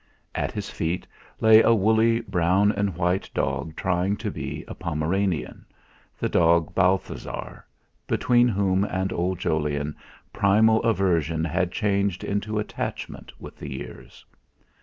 At 0.33 0.51
his 0.51 0.67
feet 0.67 1.05
lay 1.39 1.61
a 1.61 1.75
woolly 1.75 2.21
brown 2.21 2.71
and 2.71 2.95
white 2.95 3.29
dog 3.35 3.75
trying 3.75 4.17
to 4.17 4.31
be 4.31 4.65
a 4.67 4.73
Pomeranian 4.73 5.63
the 6.17 6.27
dog 6.27 6.73
Balthasar 6.73 7.63
between 8.07 8.47
whom 8.47 8.83
and 8.83 9.13
old 9.13 9.37
Jolyon 9.37 9.95
primal 10.33 10.81
aversion 10.81 11.43
had 11.45 11.71
changed 11.71 12.23
into 12.23 12.57
attachment 12.57 13.31
with 13.39 13.57
the 13.57 13.69
years. 13.71 14.25